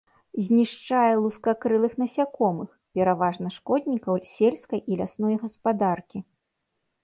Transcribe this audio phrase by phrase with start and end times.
[0.45, 2.69] Знішчае лускакрылых насякомых,
[2.99, 6.19] пераважна шкоднікаў сельскай і лясной гаспадаркі.